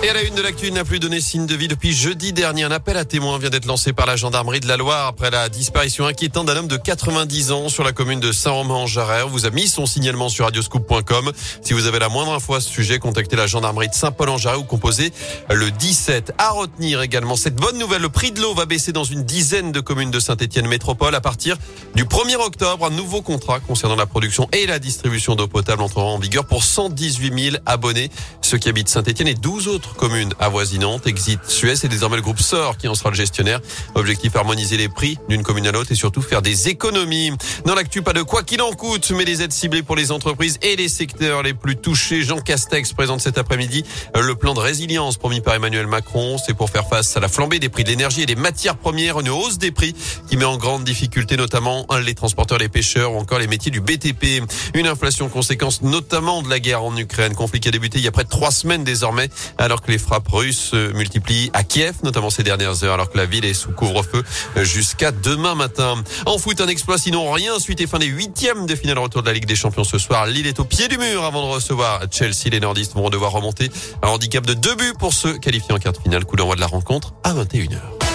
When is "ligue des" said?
69.32-69.56